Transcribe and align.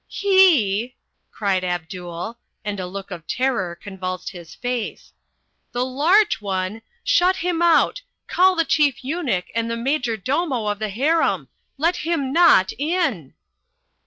"HE!" 0.07 0.95
cried 1.31 1.63
Abdul, 1.63 2.39
and 2.65 2.79
a 2.79 2.87
look 2.87 3.11
of 3.11 3.27
terror 3.27 3.75
convulsed 3.79 4.31
his 4.31 4.55
face. 4.55 5.13
"The 5.73 5.85
Large 5.85 6.41
One! 6.41 6.81
Shut 7.03 7.35
him 7.35 7.61
out! 7.61 8.01
Call 8.25 8.55
the 8.55 8.65
Chief 8.65 9.03
Eunuch 9.03 9.45
and 9.53 9.69
the 9.69 9.77
Major 9.77 10.17
Domo 10.17 10.65
of 10.65 10.79
the 10.79 10.89
Harem! 10.89 11.49
Let 11.77 11.97
him 11.97 12.33
not 12.33 12.73
in!" 12.79 13.35